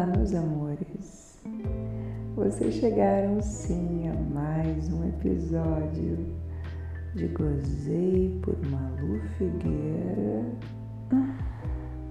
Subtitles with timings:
[0.00, 1.38] Olá, meus amores.
[2.34, 6.26] Vocês chegaram sim a mais um episódio
[7.14, 10.56] de Gozei por Malu Figueira.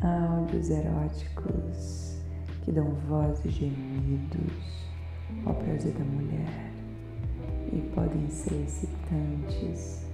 [0.00, 2.16] Áudios eróticos
[2.62, 4.88] que dão voz e gemidos
[5.44, 6.72] ao prazer da mulher
[7.70, 10.06] e podem ser excitantes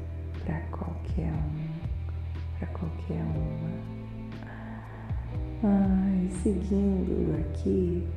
[0.45, 4.00] para qualquer um, para qualquer uma.
[5.63, 8.09] Ai, seguindo aqui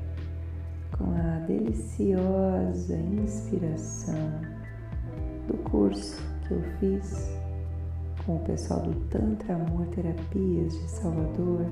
[0.98, 4.40] com a deliciosa inspiração
[5.46, 7.38] do curso que eu fiz
[8.26, 11.66] com o pessoal do Tantra Amor Terapias de Salvador,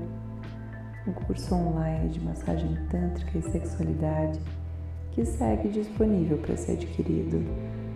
[1.06, 4.38] um curso online de massagem tântrica e sexualidade
[5.12, 7.42] que segue disponível para ser adquirido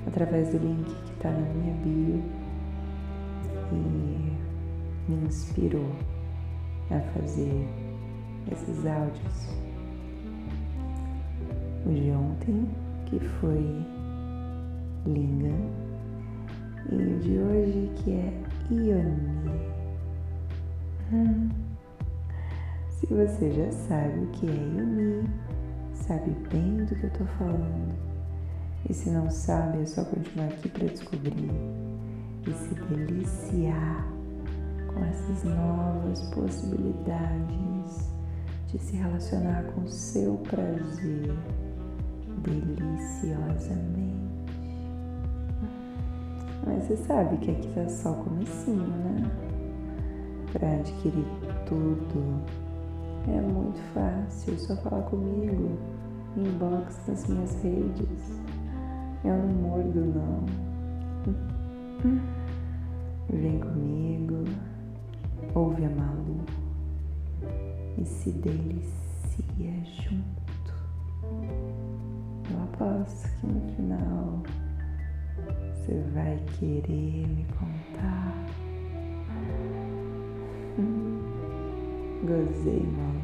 [0.07, 2.23] através do link que está na minha bio
[3.71, 5.91] e me inspirou
[6.91, 7.69] a fazer
[8.51, 9.49] esses áudios.
[11.85, 12.69] O de ontem,
[13.07, 13.87] que foi
[15.07, 15.55] Linga,
[16.91, 19.51] e o de hoje, que é Ioni.
[21.13, 21.49] Hum.
[22.91, 25.29] Se você já sabe o que é Ioni,
[25.93, 27.95] sabe bem do que eu estou falando.
[28.89, 31.51] E se não sabe, é só continuar aqui para descobrir
[32.47, 34.16] e se deliciar
[34.97, 38.11] com essas novas possibilidades
[38.69, 41.35] de se relacionar com o seu prazer
[42.39, 44.17] deliciosamente.
[46.65, 49.31] Mas você sabe que aqui tá só o comecinho, né?
[50.53, 51.27] Para adquirir
[51.67, 52.43] tudo
[53.29, 55.79] é muito fácil, é só falar comigo,
[56.37, 58.41] inbox nas minhas redes.
[59.25, 60.45] Eu não mordo não.
[63.29, 63.76] Vem comigo
[68.07, 70.73] se delicia junto.
[72.51, 74.43] Eu aposto que no final
[75.75, 78.33] você vai querer me contar.
[80.79, 81.21] Hum,
[82.27, 83.16] gozei, Malu.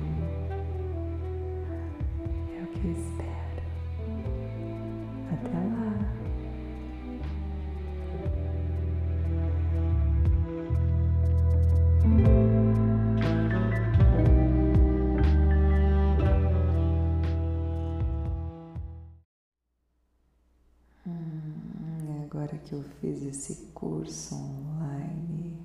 [22.72, 25.60] Que eu fiz esse curso online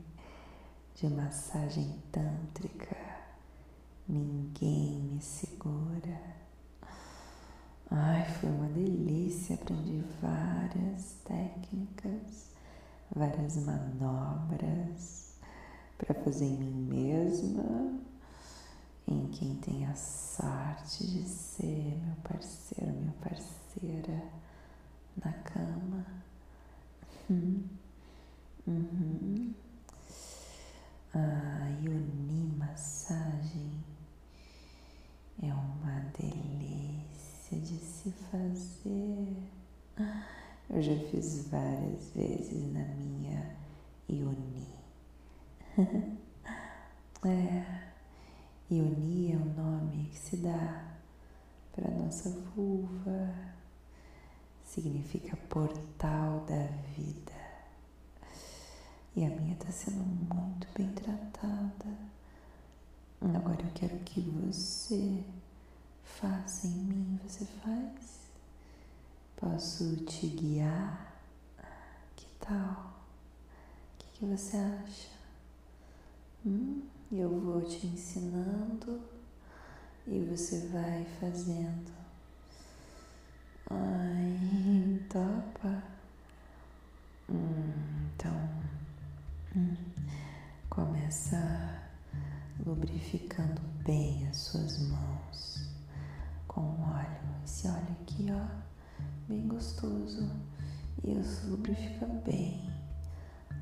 [0.93, 2.97] de massagem tântrica,
[4.05, 6.19] ninguém me segura.
[7.89, 12.51] Ai, foi uma delícia, aprendi várias técnicas,
[13.15, 15.37] várias manobras
[15.97, 18.01] para fazer em mim mesma,
[19.07, 24.23] em quem tem a sorte de ser meu parceiro, minha parceira
[25.23, 26.27] na cama.
[27.29, 27.61] Uhum.
[28.65, 29.53] Uhum.
[31.13, 33.83] A Yoni Massagem
[35.43, 39.35] é uma delícia de se fazer.
[40.69, 43.55] Eu já fiz várias vezes na minha
[44.09, 44.67] Yoni.
[47.25, 47.83] é,
[48.71, 50.93] Yoni é o nome que se dá
[51.73, 53.33] para nossa vulva
[54.63, 57.33] significa portal da vida.
[59.15, 60.03] E a minha está sendo
[60.33, 62.07] muito bem tratada.
[63.19, 65.23] Agora eu quero que você
[66.07, 68.27] faça em mim, você faz?
[69.35, 71.21] Posso te guiar?
[72.15, 73.03] Que tal?
[73.93, 75.09] O que, que você acha?
[76.45, 76.81] Hum?
[77.11, 79.01] Eu vou te ensinando
[80.07, 81.91] e você vai fazendo.
[83.69, 85.83] Ai, topa.
[87.29, 88.49] Hum, então,
[89.55, 89.75] hum,
[90.69, 91.83] começa
[92.65, 95.66] lubrificando bem as suas mãos
[96.57, 97.05] com óleo.
[97.45, 98.47] Esse óleo aqui, ó,
[99.27, 100.27] bem gostoso.
[101.03, 102.67] Isso, lubrifica bem.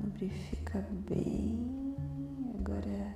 [0.00, 1.94] Lubrifica bem.
[2.58, 3.14] Agora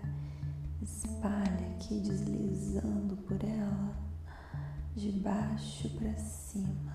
[0.82, 3.96] espalha aqui, deslizando por ela
[4.94, 6.92] de baixo para cima,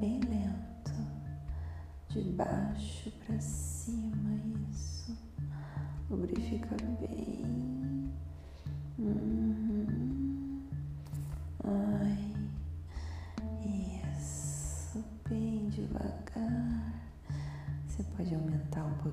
[0.00, 0.92] bem lento,
[2.08, 4.40] de baixo para cima,
[4.70, 5.14] isso.
[6.08, 8.10] Lubrifica bem.
[8.98, 9.41] Uhum.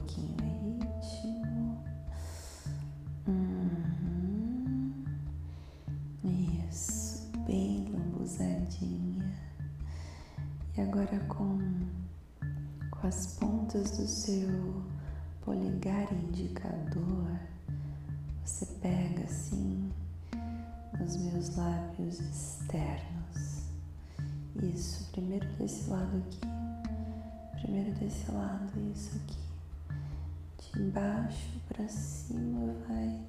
[0.09, 1.83] Pouquinho o ritmo.
[3.27, 4.93] Uhum.
[6.69, 9.31] Isso, bem lambuzadinha.
[10.75, 11.59] E agora com,
[12.91, 14.83] com as pontas do seu
[15.41, 17.39] polegar indicador,
[18.43, 19.91] você pega assim
[21.03, 23.69] os meus lábios externos.
[24.61, 26.41] Isso, primeiro desse lado aqui,
[27.61, 29.48] primeiro desse lado, isso aqui.
[30.73, 33.19] De baixo para cima vai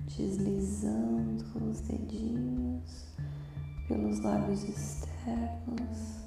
[0.00, 3.06] deslizando os dedinhos
[3.86, 6.22] pelos lábios externos.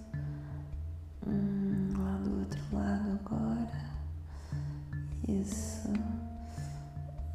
[1.25, 3.89] Hum, lá do outro lado agora.
[5.27, 5.89] Isso.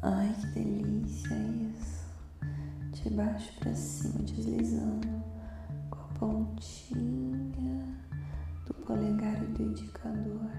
[0.01, 2.05] Ai, que delícia isso.
[2.93, 5.07] De baixo para cima, deslizando
[5.89, 7.85] com a pontinha
[8.65, 10.49] do polegar e do indicador.